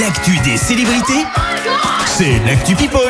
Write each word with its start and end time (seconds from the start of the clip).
L'actu 0.00 0.38
des 0.44 0.56
célébrités, 0.56 1.24
c'est 2.06 2.38
l'actu 2.46 2.74
People. 2.74 3.00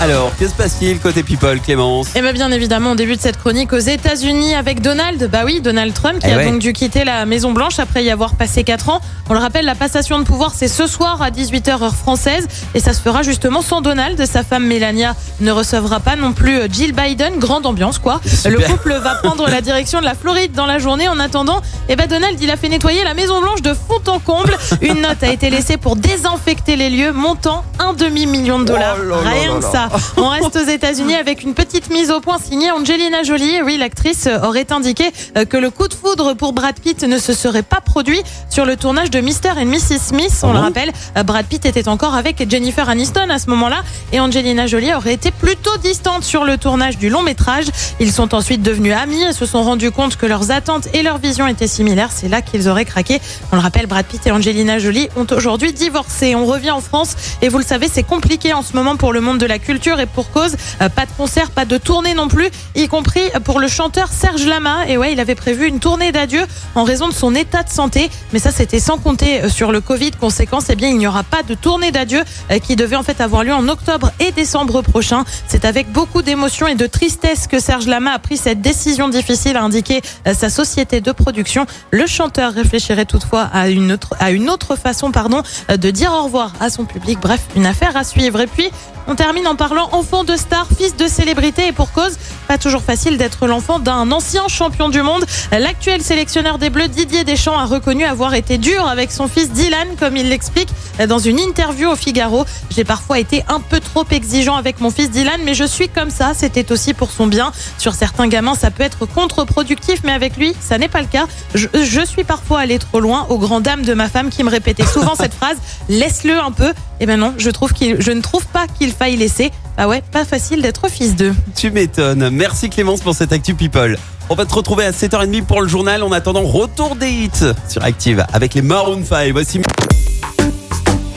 Alors, 0.00 0.30
que 0.36 0.46
se 0.46 0.54
passe-t-il 0.54 1.00
côté 1.00 1.24
People, 1.24 1.58
Clémence? 1.60 2.14
Et 2.14 2.20
bien, 2.22 2.32
bien 2.32 2.52
évidemment, 2.52 2.92
on 2.92 2.94
débute 2.94 3.20
cette 3.20 3.36
chronique 3.36 3.72
aux 3.72 3.78
États-Unis 3.78 4.54
avec 4.54 4.80
Donald. 4.80 5.28
Bah 5.32 5.40
oui, 5.44 5.60
Donald 5.60 5.92
Trump 5.92 6.20
qui 6.20 6.28
Eh 6.28 6.32
a 6.32 6.36
ouais. 6.36 6.44
donc 6.48 6.60
dû 6.60 6.72
quitter 6.72 7.04
la 7.04 7.26
Maison 7.26 7.50
Blanche 7.52 7.80
après 7.80 8.04
y 8.04 8.10
avoir 8.10 8.34
passé 8.36 8.62
4 8.62 8.90
ans. 8.90 9.00
On 9.28 9.34
le 9.34 9.40
rappelle, 9.40 9.64
la 9.64 9.74
passation 9.74 10.20
de 10.20 10.24
pouvoir, 10.24 10.52
c'est 10.54 10.68
ce 10.68 10.86
soir 10.86 11.20
à 11.20 11.30
18h 11.30 11.82
heure 11.82 11.94
française 11.96 12.46
et 12.74 12.80
ça 12.80 12.92
se 12.92 13.00
fera 13.00 13.22
justement 13.22 13.60
sans 13.60 13.80
Donald. 13.80 14.24
Sa 14.24 14.44
femme 14.44 14.66
Melania 14.66 15.16
ne 15.40 15.50
recevra 15.50 15.98
pas 15.98 16.14
non 16.14 16.32
plus 16.32 16.60
Jill 16.70 16.92
Biden. 16.92 17.38
Grande 17.38 17.66
ambiance, 17.66 17.98
quoi. 17.98 18.20
Super. 18.24 18.50
Le 18.52 18.58
couple 18.60 18.92
va 19.02 19.14
prendre 19.22 19.48
la 19.48 19.60
direction 19.60 19.98
de 19.98 20.04
la 20.04 20.14
Floride 20.14 20.52
dans 20.52 20.66
la 20.66 20.78
journée. 20.78 21.08
En 21.08 21.18
attendant, 21.18 21.60
eh 21.88 21.96
ben 21.96 22.06
Donald, 22.06 22.40
il 22.40 22.50
a 22.52 22.56
fait 22.56 22.68
nettoyer 22.68 23.02
la 23.02 23.14
Maison 23.14 23.40
Blanche 23.40 23.62
de 23.62 23.74
fond 23.74 24.00
en 24.06 24.20
comble. 24.20 24.56
Une 24.82 25.00
note 25.00 25.22
a 25.22 25.28
été 25.32 25.50
laissée 25.50 25.76
pour 25.76 25.96
désinfecter 25.96 26.76
les 26.76 26.90
lieux, 26.90 27.12
montant 27.12 27.64
un 27.78 27.92
demi-million 27.92 28.58
de 28.58 28.64
dollars. 28.64 28.96
Oh 29.00 29.02
là 29.02 29.16
là 29.22 29.30
Rien 29.30 29.54
là 29.54 29.58
que 29.58 29.62
là. 29.64 29.70
ça. 29.70 29.88
On 30.16 30.28
reste 30.28 30.56
aux 30.56 30.68
États-Unis 30.68 31.14
avec 31.14 31.42
une 31.42 31.54
petite 31.54 31.90
mise 31.90 32.10
au 32.10 32.20
point 32.20 32.38
signée 32.38 32.70
Angelina 32.70 33.22
Jolie. 33.22 33.62
Oui, 33.62 33.76
l'actrice 33.78 34.28
aurait 34.42 34.70
indiqué 34.72 35.04
euh, 35.36 35.44
que 35.44 35.56
le 35.56 35.70
coup 35.70 35.88
de 35.88 35.94
foudre 35.94 36.34
pour 36.34 36.52
Brad 36.52 36.78
Pitt 36.78 37.02
ne 37.04 37.18
se 37.18 37.32
serait 37.32 37.62
pas 37.62 37.80
produit 37.80 38.20
sur 38.50 38.64
le 38.66 38.76
tournage 38.76 39.10
de 39.10 39.20
Mr. 39.20 39.52
and 39.58 39.66
Mrs. 39.66 39.98
Smith. 40.00 40.32
On 40.42 40.48
Ah 40.48 40.52
le 40.52 40.58
bon 40.58 40.64
rappelle, 40.64 40.92
euh, 41.16 41.22
Brad 41.22 41.46
Pitt 41.46 41.64
était 41.64 41.88
encore 41.88 42.14
avec 42.14 42.48
Jennifer 42.50 42.88
Aniston 42.88 43.30
à 43.30 43.38
ce 43.38 43.48
moment-là 43.50 43.82
et 44.12 44.20
Angelina 44.20 44.66
Jolie 44.66 44.92
aurait 44.94 45.14
été 45.14 45.30
plutôt 45.30 45.76
distante 45.78 46.24
sur 46.24 46.44
le 46.44 46.58
tournage 46.58 46.98
du 46.98 47.08
long 47.08 47.22
métrage. 47.22 47.66
Ils 48.00 48.12
sont 48.12 48.34
ensuite 48.34 48.62
devenus 48.62 48.94
amis 48.94 49.22
et 49.22 49.32
se 49.32 49.46
sont 49.46 49.62
rendus 49.62 49.90
compte 49.90 50.16
que 50.16 50.26
leurs 50.26 50.50
attentes 50.50 50.88
et 50.94 51.02
leurs 51.02 51.18
visions 51.18 51.46
étaient 51.46 51.66
similaires. 51.66 52.10
C'est 52.14 52.28
là 52.28 52.42
qu'ils 52.42 52.68
auraient 52.68 52.84
craqué. 52.84 53.20
On 53.52 53.56
le 53.56 53.62
rappelle, 53.62 53.86
Brad 53.86 54.04
Pitt 54.04 54.26
et 54.26 54.30
Angelina 54.30 54.57
Jolie 54.78 55.08
ont 55.16 55.26
aujourd'hui 55.30 55.72
divorcé. 55.72 56.34
On 56.34 56.44
revient 56.44 56.72
en 56.72 56.80
France 56.80 57.14
et 57.42 57.48
vous 57.48 57.58
le 57.58 57.64
savez, 57.64 57.88
c'est 57.92 58.02
compliqué 58.02 58.52
en 58.52 58.62
ce 58.62 58.74
moment 58.74 58.96
pour 58.96 59.12
le 59.12 59.20
monde 59.20 59.38
de 59.38 59.46
la 59.46 59.58
culture 59.58 60.00
et 60.00 60.06
pour 60.06 60.30
cause. 60.30 60.56
Euh, 60.82 60.88
Pas 60.88 61.06
de 61.06 61.12
concert, 61.16 61.50
pas 61.50 61.64
de 61.64 61.78
tournée 61.78 62.14
non 62.14 62.26
plus, 62.28 62.50
y 62.74 62.88
compris 62.88 63.22
pour 63.44 63.60
le 63.60 63.68
chanteur 63.68 64.08
Serge 64.08 64.44
Lama. 64.46 64.88
Et 64.88 64.98
ouais, 64.98 65.12
il 65.12 65.20
avait 65.20 65.36
prévu 65.36 65.66
une 65.68 65.78
tournée 65.78 66.10
d'adieu 66.10 66.44
en 66.74 66.82
raison 66.82 67.06
de 67.08 67.12
son 67.12 67.34
état 67.34 67.62
de 67.62 67.68
santé. 67.68 68.10
Mais 68.32 68.40
ça, 68.40 68.50
c'était 68.50 68.80
sans 68.80 68.98
compter 68.98 69.42
euh, 69.42 69.48
sur 69.48 69.70
le 69.70 69.80
Covid. 69.80 70.10
Conséquence, 70.12 70.64
eh 70.70 70.74
bien, 70.76 70.88
il 70.88 70.98
n'y 70.98 71.06
aura 71.06 71.22
pas 71.22 71.42
de 71.44 71.54
tournée 71.54 71.92
d'adieu 71.92 72.22
euh, 72.50 72.58
qui 72.58 72.74
devait 72.74 72.96
en 72.96 73.04
fait 73.04 73.20
avoir 73.20 73.44
lieu 73.44 73.54
en 73.54 73.68
octobre 73.68 74.10
et 74.18 74.32
décembre 74.32 74.82
prochain. 74.82 75.24
C'est 75.46 75.64
avec 75.64 75.92
beaucoup 75.92 76.22
d'émotion 76.22 76.66
et 76.66 76.74
de 76.74 76.86
tristesse 76.86 77.46
que 77.46 77.60
Serge 77.60 77.86
Lama 77.86 78.12
a 78.12 78.18
pris 78.18 78.36
cette 78.36 78.60
décision 78.60 79.08
difficile, 79.08 79.56
a 79.56 79.62
indiqué 79.62 80.02
sa 80.34 80.50
société 80.50 81.00
de 81.00 81.12
production. 81.12 81.66
Le 81.90 82.06
chanteur 82.06 82.52
réfléchirait 82.52 83.04
toutefois 83.04 83.42
à 83.52 83.68
une 83.68 83.92
autre, 83.92 84.14
à 84.18 84.30
une 84.30 84.47
autre 84.48 84.76
façon, 84.76 85.10
pardon, 85.10 85.42
euh, 85.70 85.76
de 85.76 85.90
dire 85.90 86.12
au 86.12 86.24
revoir 86.24 86.52
à 86.60 86.70
son 86.70 86.84
public. 86.84 87.18
Bref, 87.20 87.40
une 87.56 87.66
affaire 87.66 87.96
à 87.96 88.04
suivre. 88.04 88.40
Et 88.40 88.46
puis, 88.46 88.70
on 89.06 89.14
termine 89.14 89.46
en 89.46 89.56
parlant 89.56 89.88
enfant 89.92 90.24
de 90.24 90.36
star, 90.36 90.66
fils 90.76 90.96
de 90.96 91.06
célébrité 91.06 91.68
et 91.68 91.72
pour 91.72 91.92
cause, 91.92 92.18
pas 92.48 92.56
toujours 92.56 92.82
facile 92.82 93.18
d'être 93.18 93.46
l'enfant 93.46 93.78
d'un 93.78 94.10
ancien 94.10 94.48
champion 94.48 94.88
du 94.88 95.02
monde. 95.02 95.26
L'actuel 95.52 96.02
sélectionneur 96.02 96.56
des 96.56 96.70
Bleus, 96.70 96.88
Didier 96.88 97.22
Deschamps, 97.22 97.58
a 97.58 97.66
reconnu 97.66 98.04
avoir 98.04 98.32
été 98.32 98.56
dur 98.56 98.88
avec 98.88 99.12
son 99.12 99.28
fils 99.28 99.52
Dylan, 99.52 99.86
comme 100.00 100.16
il 100.16 100.30
l'explique 100.30 100.70
dans 101.08 101.18
une 101.18 101.38
interview 101.38 101.90
au 101.90 101.94
Figaro. 101.94 102.46
J'ai 102.70 102.84
parfois 102.84 103.18
été 103.18 103.44
un 103.48 103.60
peu 103.60 103.80
trop 103.80 104.04
exigeant 104.10 104.56
avec 104.56 104.80
mon 104.80 104.90
fils 104.90 105.10
Dylan, 105.10 105.42
mais 105.44 105.52
je 105.52 105.64
suis 105.64 105.90
comme 105.90 106.08
ça. 106.08 106.32
C'était 106.34 106.72
aussi 106.72 106.94
pour 106.94 107.10
son 107.10 107.26
bien. 107.26 107.52
Sur 107.76 107.92
certains 107.92 108.28
gamins, 108.28 108.54
ça 108.54 108.70
peut 108.70 108.82
être 108.82 109.04
contre-productif, 109.04 110.00
mais 110.02 110.12
avec 110.12 110.38
lui, 110.38 110.54
ça 110.58 110.78
n'est 110.78 110.88
pas 110.88 111.02
le 111.02 111.06
cas. 111.06 111.26
Je, 111.54 111.66
je 111.74 112.00
suis 112.00 112.24
parfois 112.24 112.60
allé 112.60 112.78
trop 112.78 113.00
loin 113.00 113.26
aux 113.28 113.36
grandes 113.36 113.64
dames 113.64 113.82
de 113.82 113.92
ma 113.92 114.08
femme 114.08 114.30
qui 114.30 114.42
me 114.42 114.50
répétait 114.50 114.86
souvent 114.86 115.14
cette 115.20 115.34
phrase 115.34 115.58
laisse-le 115.90 116.40
un 116.40 116.52
peu. 116.52 116.72
Eh 117.00 117.06
ben 117.06 117.18
non, 117.18 117.34
je 117.38 117.50
trouve 117.50 117.72
qu'il, 117.72 118.00
je 118.00 118.10
ne 118.10 118.20
trouve 118.20 118.46
pas 118.46 118.66
qu'il 118.66 118.92
faille 118.92 119.16
laisser. 119.16 119.50
Ah 119.76 119.88
ouais, 119.88 120.02
pas 120.12 120.24
facile 120.24 120.62
d'être 120.62 120.88
fils 120.90 121.14
d'eux. 121.14 121.34
Tu 121.54 121.70
m'étonnes. 121.70 122.30
Merci 122.30 122.68
Clémence 122.70 123.00
pour 123.00 123.14
cette 123.14 123.32
Actu 123.32 123.54
People. 123.54 123.96
On 124.30 124.34
va 124.34 124.44
te 124.44 124.54
retrouver 124.54 124.84
à 124.84 124.90
7h30 124.90 125.44
pour 125.44 125.62
le 125.62 125.68
journal. 125.68 126.02
En 126.02 126.12
attendant, 126.12 126.42
retour 126.42 126.96
des 126.96 127.10
hits 127.10 127.54
sur 127.68 127.82
Active 127.82 128.26
avec 128.32 128.54
les 128.54 128.62
Maroon 128.62 129.02
5. 129.04 129.32
Voici 129.32 129.60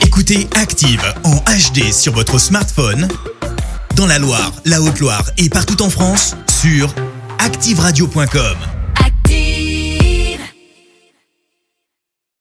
Écoutez 0.00 0.48
Active 0.54 1.02
en 1.24 1.36
HD 1.36 1.92
sur 1.92 2.12
votre 2.12 2.38
smartphone, 2.38 3.08
dans 3.96 4.06
la 4.06 4.18
Loire, 4.18 4.52
la 4.64 4.80
Haute-Loire 4.80 5.24
et 5.38 5.48
partout 5.48 5.82
en 5.82 5.90
France, 5.90 6.36
sur 6.60 6.94
activeradio.com. 7.38 8.71